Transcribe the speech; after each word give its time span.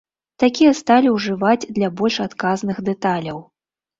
Такія 0.43 0.71
сталі 0.79 1.11
ўжываюць 1.17 1.69
для 1.77 1.91
больш 2.01 2.17
адказных 2.27 2.79
дэталяў. 2.87 3.37